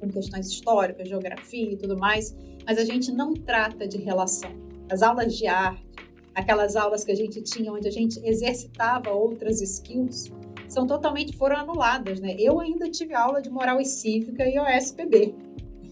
[0.00, 2.36] com questões históricas, geografia e tudo mais,
[2.66, 4.50] mas a gente não trata de relação.
[4.90, 5.86] As aulas de arte,
[6.34, 10.30] aquelas aulas que a gente tinha onde a gente exercitava outras skills,
[10.68, 12.34] são totalmente foram anuladas, né?
[12.38, 15.34] Eu ainda tive aula de moral e cívica e OSPB,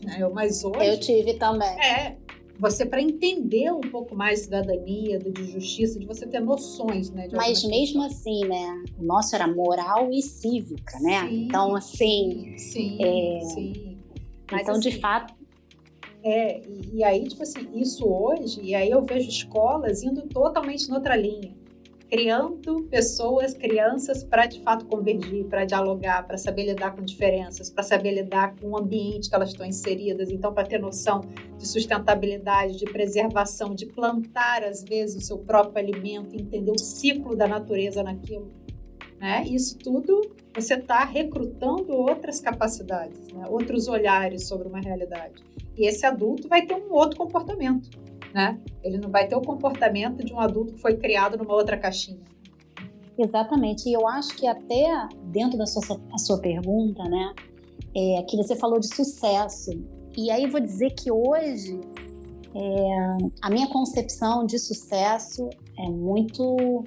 [0.02, 0.28] né?
[0.32, 0.86] Mas hoje...
[0.86, 1.68] Eu tive também.
[1.68, 2.16] É,
[2.60, 7.26] você para entender um pouco mais de cidadania, de justiça, de você ter noções, né?
[7.32, 8.84] Mas mesmo assim, né?
[8.98, 11.26] O nosso era moral e cívica, né?
[11.26, 12.54] Sim, então, assim...
[12.58, 13.40] Sim, é...
[13.44, 13.98] sim.
[14.52, 15.34] Mas, então, assim, de fato...
[16.22, 20.86] É, e, e aí, tipo assim, isso hoje, e aí eu vejo escolas indo totalmente
[20.90, 21.59] noutra linha
[22.10, 27.84] criando pessoas, crianças para de fato convergir, para dialogar, para saber lidar com diferenças, para
[27.84, 31.20] saber lidar com o ambiente que elas estão inseridas, então para ter noção
[31.56, 37.36] de sustentabilidade, de preservação, de plantar às vezes o seu próprio alimento, entender o ciclo
[37.36, 38.50] da natureza naquilo.
[39.20, 39.44] Né?
[39.46, 43.44] Isso tudo você está recrutando outras capacidades, né?
[43.48, 45.44] outros olhares sobre uma realidade.
[45.76, 47.88] E esse adulto vai ter um outro comportamento
[48.32, 48.58] né?
[48.82, 52.20] Ele não vai ter o comportamento de um adulto que foi criado numa outra caixinha.
[53.18, 53.88] Exatamente.
[53.88, 55.82] E eu acho que até dentro da sua,
[56.18, 57.34] sua pergunta, né,
[57.94, 59.70] é, que você falou de sucesso.
[60.16, 61.80] E aí vou dizer que hoje
[62.54, 66.84] é, a minha concepção de sucesso é muito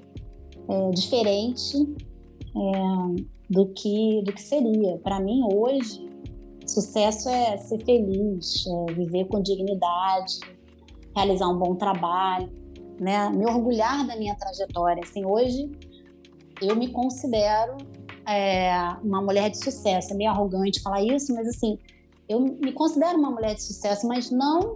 [0.67, 1.77] é, diferente
[2.56, 4.97] é, do que do que seria.
[4.97, 6.10] Para mim hoje,
[6.65, 10.39] sucesso é ser feliz, é viver com dignidade,
[11.15, 12.52] realizar um bom trabalho,
[12.99, 13.30] né?
[13.30, 15.04] Me orgulhar da minha trajetória.
[15.04, 15.71] Assim, hoje
[16.62, 17.78] eu me considero
[18.28, 18.71] é,
[19.04, 20.13] uma mulher de sucesso.
[20.13, 21.78] É meio arrogante falar isso, mas assim,
[22.28, 24.76] eu me considero uma mulher de sucesso, mas não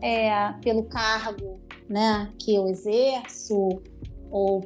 [0.00, 3.82] é, pelo cargo, né, que eu exerço
[4.30, 4.60] ou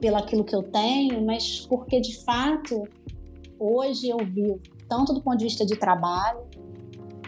[0.00, 2.84] pelo aquilo que eu tenho, mas porque de fato
[3.58, 6.40] hoje eu vivo tanto do ponto de vista de trabalho,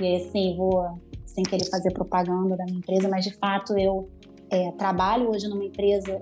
[0.00, 0.98] e assim vou
[1.34, 4.08] sem querer fazer propaganda da minha empresa, mas de fato eu
[4.50, 6.20] é, trabalho hoje numa empresa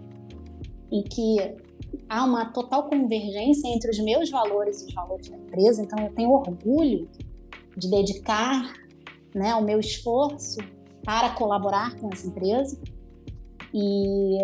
[0.90, 1.38] em que
[2.08, 6.12] há uma total convergência entre os meus valores e os valores da empresa, então eu
[6.12, 7.08] tenho orgulho
[7.76, 8.72] de dedicar
[9.34, 10.58] né, o meu esforço
[11.04, 12.78] para colaborar com essa empresa.
[13.72, 14.38] E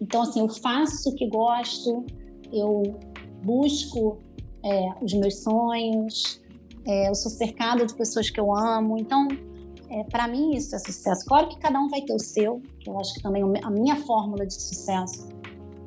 [0.00, 2.04] então, assim, eu faço o que gosto,
[2.52, 2.98] eu
[3.42, 4.18] busco
[4.64, 6.42] é, os meus sonhos,
[6.84, 8.98] é, eu sou cercada de pessoas que eu amo.
[8.98, 9.28] Então,
[9.88, 11.24] é, para mim, isso é sucesso.
[11.26, 14.46] Claro que cada um vai ter o seu, eu acho que também a minha fórmula
[14.46, 15.28] de sucesso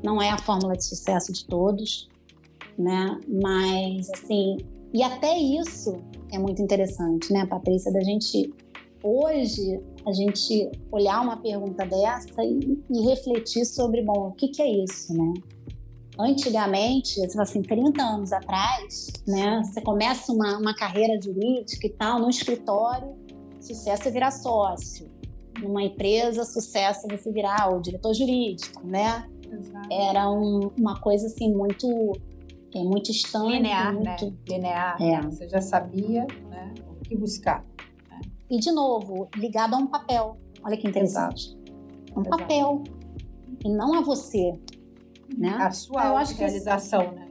[0.04, 2.10] não é a fórmula de sucesso de todos,
[2.78, 3.20] né?
[3.28, 4.58] Mas, assim,
[4.94, 8.54] e até isso é muito interessante, né, Patrícia, da gente
[9.04, 14.62] hoje a gente olhar uma pergunta dessa e, e refletir sobre, bom, o que, que
[14.62, 15.34] é isso, né?
[16.18, 22.30] Antigamente, assim, 30 anos atrás, né, você começa uma, uma carreira jurídica e tal, no
[22.30, 23.16] escritório,
[23.60, 25.10] sucesso é virar sócio.
[25.62, 29.30] Numa empresa, sucesso é você virar o diretor jurídico, né?
[29.52, 29.88] Exato.
[29.92, 32.14] Era um, uma coisa assim muito
[32.74, 33.58] é muito estranha.
[33.58, 34.26] Linear, muito...
[34.26, 34.34] né?
[34.48, 35.02] Linear.
[35.02, 35.22] É.
[35.24, 37.66] Você já sabia né, o que buscar.
[38.10, 38.22] Né?
[38.50, 40.38] E, de novo, ligado a um papel.
[40.64, 41.48] Olha que interessante.
[41.48, 41.72] Exato.
[42.16, 42.38] Um Exato.
[42.38, 42.84] papel.
[43.66, 44.54] E não a você.
[45.38, 45.50] Né?
[45.50, 47.28] A sua acho realização, né?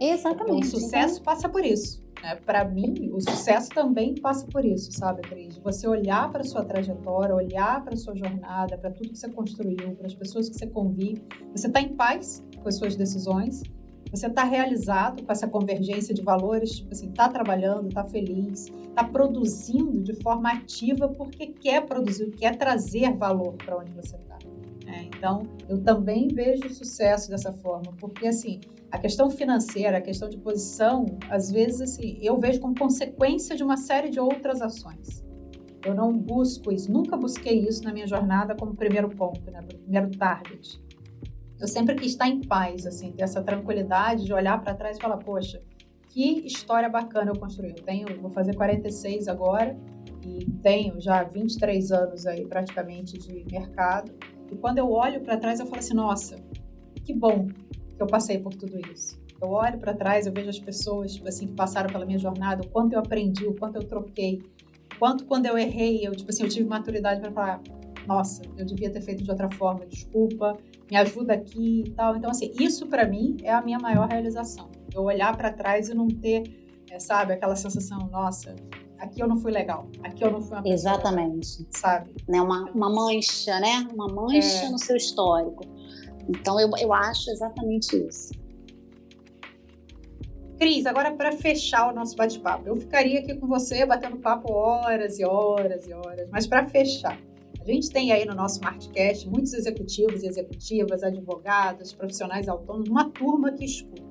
[0.00, 0.68] Exatamente.
[0.68, 1.24] O sucesso então...
[1.24, 2.02] passa por isso.
[2.22, 2.36] Né?
[2.36, 5.58] Para mim, o sucesso também passa por isso, sabe, Cris?
[5.58, 10.06] Você olhar para sua trajetória, olhar para sua jornada, para tudo que você construiu, para
[10.06, 11.22] as pessoas que você convive.
[11.54, 13.62] Você está em paz com as suas decisões.
[14.10, 19.04] Você está realizado com essa convergência de valores, tipo assim, está trabalhando, está feliz, está
[19.04, 24.38] produzindo de forma ativa porque quer produzir, quer trazer valor para onde você está.
[24.86, 28.60] É, então, eu também vejo o sucesso dessa forma, porque assim,
[28.90, 33.62] a questão financeira, a questão de posição, às vezes assim, eu vejo como consequência de
[33.62, 35.24] uma série de outras ações.
[35.84, 40.10] Eu não busco isso, nunca busquei isso na minha jornada como primeiro ponto, né, primeiro
[40.10, 40.82] target.
[41.60, 45.00] eu sempre quis estar em paz, assim, ter essa tranquilidade de olhar para trás e
[45.00, 45.60] falar, poxa,
[46.08, 47.70] que história bacana eu construí.
[47.76, 49.76] Eu tenho, vou fazer 46 agora
[50.24, 54.12] e tenho já 23 anos aí praticamente de mercado.
[54.50, 56.36] E quando eu olho para trás, eu falo assim, nossa,
[57.04, 57.48] que bom
[57.98, 59.20] que eu passei por tudo isso.
[59.42, 62.62] Eu olho para trás, eu vejo as pessoas tipo assim que passaram pela minha jornada,
[62.62, 64.40] o quanto eu aprendi, o quanto eu troquei,
[64.94, 67.60] o quanto quando eu errei, eu tipo assim, eu tive maturidade para falar,
[68.06, 70.56] nossa, eu devia ter feito de outra forma, desculpa,
[70.90, 72.16] me ajuda aqui e tal.
[72.16, 74.70] Então, assim, isso para mim é a minha maior realização.
[74.94, 76.44] Eu olhar para trás e não ter,
[76.90, 78.56] é, sabe, aquela sensação, nossa,
[78.98, 81.66] aqui eu não fui legal, aqui eu não fui uma pessoa, Exatamente.
[81.70, 82.10] sabe?
[82.26, 83.86] Né, uma, uma mancha, né?
[83.92, 84.68] Uma mancha é.
[84.70, 85.77] no seu histórico.
[86.28, 88.32] Então, eu, eu acho exatamente isso.
[90.58, 95.16] Cris, agora para fechar o nosso bate-papo, eu ficaria aqui com você batendo papo horas
[95.20, 97.16] e horas e horas, mas para fechar,
[97.60, 103.08] a gente tem aí no nosso Martcast muitos executivos e executivas, advogados, profissionais autônomos, uma
[103.08, 104.08] turma que escuta.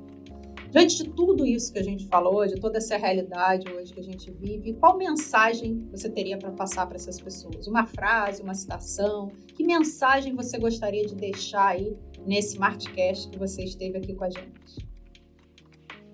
[0.70, 4.04] Diante de tudo isso que a gente falou, de toda essa realidade hoje que a
[4.04, 7.68] gente vive, qual mensagem você teria para passar para essas pessoas?
[7.68, 9.32] Uma frase, uma citação?
[9.56, 11.98] Que mensagem você gostaria de deixar aí
[12.28, 14.88] nesse Martcast que você esteve aqui com a gente?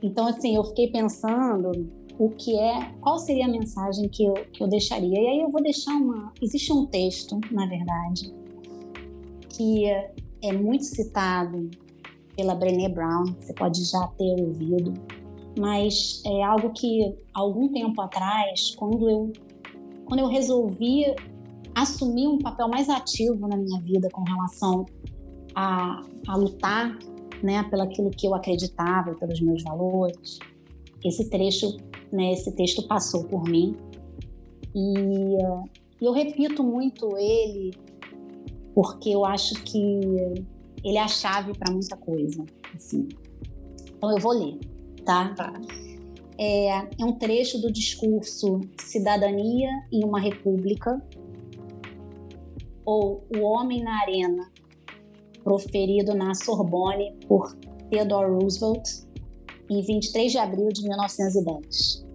[0.02, 1.90] Então, assim, eu fiquei pensando
[2.20, 5.20] o que é, qual seria a mensagem que eu, que eu deixaria.
[5.20, 6.32] E aí eu vou deixar uma.
[6.42, 8.34] Existe um texto, na verdade,
[9.50, 9.86] que
[10.42, 11.70] é, muito citado
[12.36, 14.94] pela Brené Brown, você pode já ter ouvido,
[15.58, 19.32] mas é algo que algum tempo atrás, quando eu
[20.06, 21.06] quando eu resolvi
[21.74, 24.86] assumir um papel mais ativo na minha vida com relação
[25.56, 26.98] a, a lutar,
[27.42, 30.40] né, pelo aquilo que eu acreditava, pelos meus valores,
[31.04, 31.78] esse trecho
[32.14, 33.76] né, esse texto passou por mim.
[34.76, 35.64] E uh,
[36.00, 37.72] eu repito muito ele
[38.76, 39.80] porque eu acho que
[40.84, 42.44] ele é a chave para muita coisa.
[42.76, 43.08] Assim.
[43.98, 44.60] Então eu vou ler,
[45.06, 45.34] tá?
[45.34, 45.54] tá.
[46.38, 51.02] É, é um trecho do discurso Cidadania em uma República,
[52.86, 54.52] ou O Homem na Arena,
[55.44, 57.56] proferido na Sorbonne por
[57.90, 58.84] Theodore Roosevelt,
[59.70, 62.06] em 23 de abril de 1910.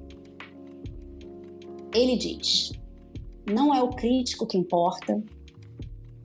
[1.95, 2.72] Ele diz:
[3.51, 5.22] Não é o crítico que importa,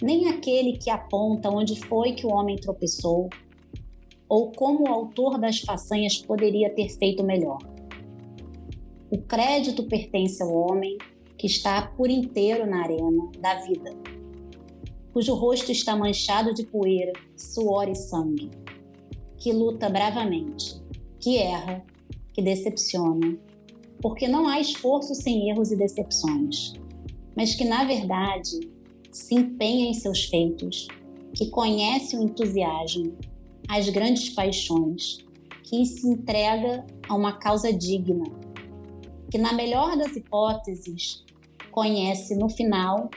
[0.01, 3.30] nem aquele que aponta onde foi que o homem tropeçou,
[4.28, 7.60] ou como o autor das façanhas poderia ter feito melhor.
[9.12, 10.97] O crédito pertence ao homem
[11.38, 13.93] que está por inteiro na arena da vida,
[15.14, 18.49] cujo rosto está manchado de poeira, suor e sangue,
[19.38, 20.82] que luta bravamente,
[21.20, 21.86] que erra,
[22.34, 23.38] que decepciona,
[24.01, 26.74] porque não há esforço sem erros e decepções,
[27.38, 28.59] mas que, na verdade,
[29.11, 30.88] se empenha em seus feitos,
[31.36, 33.16] que conhece o entusiasmo,
[33.70, 35.20] as grandes paixões,
[35.64, 38.26] que se entrega a uma causa digna,
[39.30, 41.24] que, na melhor das hipóteses,
[41.72, 43.09] conhece no final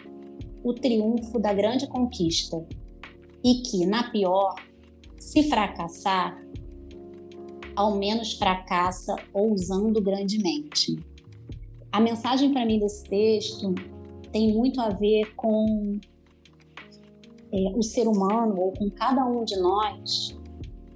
[0.66, 2.66] o triunfo da grande conquista
[3.44, 4.56] e que, na pior,
[5.16, 6.36] se fracassar,
[7.76, 10.98] ao menos fracassa ousando grandemente.
[11.92, 13.72] A mensagem para mim desse texto
[14.32, 16.00] tem muito a ver com
[17.52, 20.36] é, o ser humano ou com cada um de nós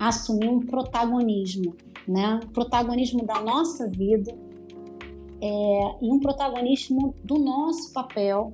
[0.00, 1.76] assumir um protagonismo,
[2.08, 2.40] né?
[2.52, 4.36] Protagonismo da nossa vida
[5.40, 8.52] é, e um protagonismo do nosso papel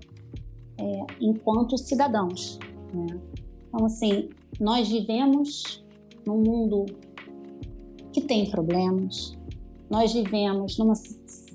[0.79, 2.59] é, enquanto cidadãos.
[2.93, 3.21] Né?
[3.69, 4.29] Então, assim,
[4.61, 5.85] nós vivemos
[6.27, 6.87] num mundo
[8.13, 9.37] que tem problemas.
[9.91, 10.95] Nós vivemos numa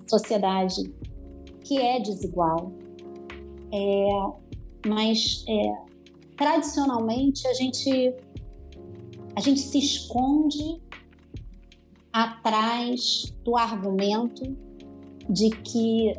[0.07, 0.93] sociedade
[1.63, 2.71] que é desigual,
[3.71, 4.09] é,
[4.87, 5.73] mas é,
[6.37, 8.15] tradicionalmente a gente
[9.35, 10.81] a gente se esconde
[12.11, 14.43] atrás do argumento
[15.29, 16.13] de que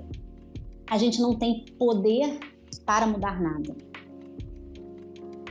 [0.86, 2.38] a gente não tem poder
[2.84, 3.74] para mudar nada.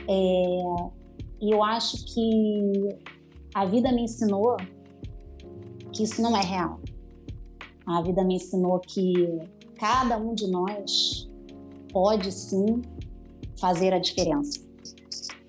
[0.08, 0.92] É,
[1.40, 2.88] e eu acho que
[3.54, 4.56] a vida me ensinou
[5.92, 6.80] que isso não é real.
[7.86, 9.40] A vida me ensinou que
[9.76, 11.28] cada um de nós
[11.92, 12.82] pode sim
[13.58, 14.60] fazer a diferença.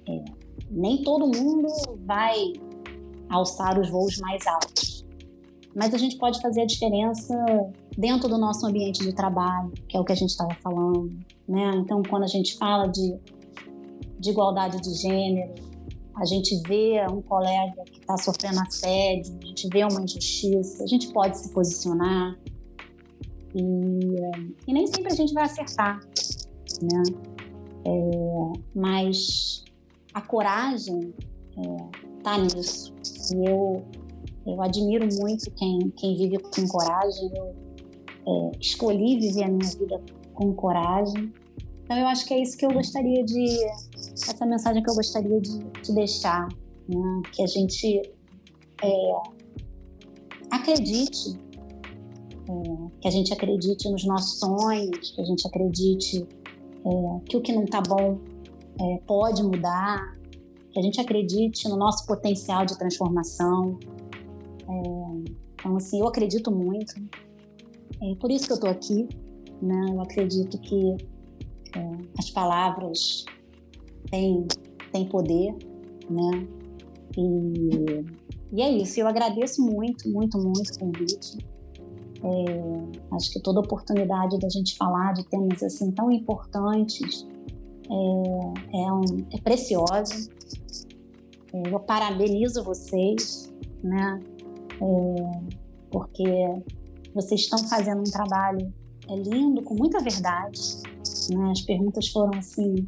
[0.08, 0.26] É,
[0.70, 1.68] nem todo mundo
[2.06, 2.54] vai
[3.30, 5.06] alçar os voos mais altos,
[5.76, 7.34] mas a gente pode fazer a diferença
[7.98, 11.12] dentro do nosso ambiente de trabalho, que é o que a gente estava falando,
[11.48, 11.72] né?
[11.76, 13.18] Então, quando a gente fala de,
[14.20, 15.54] de igualdade de gênero,
[16.16, 20.88] a gente vê um colega que está sofrendo assédio, a gente vê uma injustiça, a
[20.88, 22.38] gente pode se posicionar
[23.56, 23.62] e,
[24.68, 26.00] e nem sempre a gente vai acertar,
[26.82, 27.04] né?
[27.86, 29.64] É, mas
[30.14, 31.14] a coragem
[31.58, 32.94] é, tá nisso.
[33.36, 33.84] E eu,
[34.46, 37.32] eu admiro muito quem, quem vive com coragem.
[37.36, 37.63] Eu
[38.28, 40.02] é, escolhi viver a minha vida
[40.34, 41.34] com coragem.
[41.84, 43.66] Então eu acho que é isso que eu gostaria de,
[44.14, 46.48] essa mensagem que eu gostaria de, de deixar,
[46.88, 47.22] né?
[47.32, 48.02] que a gente
[48.82, 49.14] é,
[50.50, 51.38] acredite,
[52.50, 56.26] é, que a gente acredite nos nossos sonhos, que a gente acredite
[56.86, 58.20] é, que o que não está bom
[58.80, 60.18] é, pode mudar,
[60.72, 63.78] que a gente acredite no nosso potencial de transformação.
[64.68, 66.94] É, então, assim, eu acredito muito.
[68.04, 69.08] É por isso que eu estou aqui.
[69.62, 69.86] Né?
[69.90, 70.98] Eu acredito que
[71.76, 71.90] é,
[72.20, 73.24] as palavras
[74.12, 74.46] têm,
[74.92, 75.56] têm poder,
[76.10, 76.48] né?
[77.18, 79.00] E, e é isso.
[79.00, 81.38] Eu agradeço muito, muito, muito o convite.
[82.24, 87.28] É, acho que toda oportunidade da gente falar de temas assim tão importantes
[87.90, 90.30] é, é, um, é preciosa.
[91.54, 94.20] É, eu parabenizo vocês, né?
[94.82, 95.54] É,
[95.90, 96.64] porque
[97.14, 98.74] vocês estão fazendo um trabalho
[99.10, 100.60] é lindo, com muita verdade.
[101.30, 101.52] Né?
[101.52, 102.88] As perguntas foram assim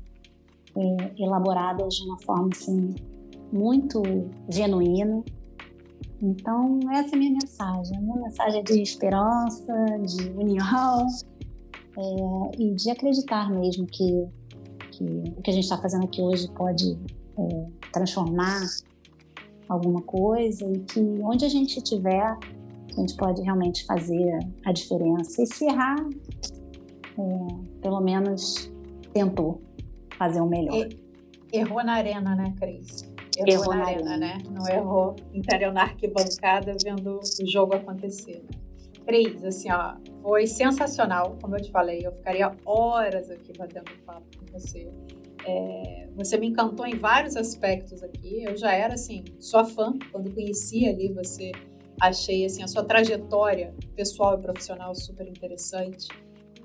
[0.76, 2.96] é, elaboradas de uma forma assim
[3.52, 4.02] muito
[4.50, 5.24] genuína.
[6.22, 11.08] Então essa é a minha mensagem, a minha mensagem é de esperança, de união
[11.98, 14.28] é, e de acreditar mesmo que
[14.92, 16.98] que o que a gente está fazendo aqui hoje pode
[17.38, 18.62] é, transformar
[19.68, 22.38] alguma coisa e que onde a gente estiver,
[22.96, 25.42] a gente pode realmente fazer a diferença.
[25.42, 25.96] E se errar,
[27.18, 28.72] é, pelo menos
[29.14, 29.62] tentou
[30.18, 30.88] fazer o melhor.
[31.52, 33.04] Errou na arena, né, Cris?
[33.38, 34.38] Errou, errou na, na arena, arena, né?
[34.50, 35.42] Não errou em
[35.74, 38.44] na arquibancada vendo o jogo acontecer.
[39.06, 42.02] Cris, assim, ó, foi sensacional, como eu te falei.
[42.04, 44.90] Eu ficaria horas aqui batendo papo com você.
[45.46, 48.44] É, você me encantou em vários aspectos aqui.
[48.44, 49.94] Eu já era, assim, sua fã.
[50.12, 51.52] Quando conheci ali você,
[52.00, 56.08] achei, assim, a sua trajetória pessoal e profissional super interessante.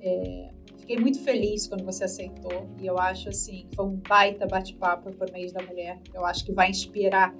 [0.00, 2.68] É, fiquei muito feliz quando você aceitou.
[2.80, 6.00] E eu acho, assim, foi um baita bate-papo por mês da mulher.
[6.12, 7.34] Eu acho que vai inspirar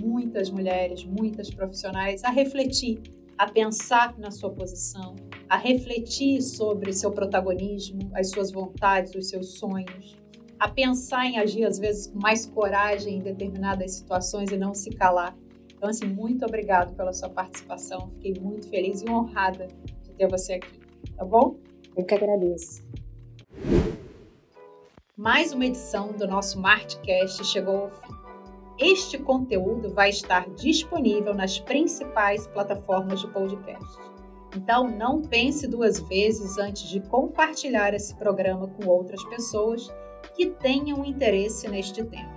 [0.00, 3.00] muitas mulheres, muitas profissionais a refletir
[3.38, 5.14] a pensar na sua posição,
[5.48, 10.16] a refletir sobre seu protagonismo, as suas vontades, os seus sonhos,
[10.58, 14.90] a pensar em agir às vezes com mais coragem em determinadas situações e não se
[14.90, 15.36] calar.
[15.76, 18.10] Então, assim, muito obrigado pela sua participação.
[18.14, 19.68] Fiquei muito feliz e honrada
[20.02, 20.80] de ter você aqui,
[21.14, 21.58] tá bom?
[21.94, 22.82] Eu que agradeço.
[25.16, 28.14] Mais uma edição do nosso Martcast chegou ao fim.
[28.78, 33.98] Este conteúdo vai estar disponível nas principais plataformas de podcast.
[34.54, 39.88] Então, não pense duas vezes antes de compartilhar esse programa com outras pessoas
[40.34, 42.35] que tenham interesse neste tema.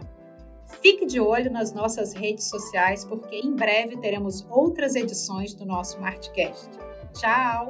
[0.82, 6.00] Fique de olho nas nossas redes sociais, porque em breve teremos outras edições do nosso
[6.00, 6.70] Martcast.
[7.14, 7.68] Tchau!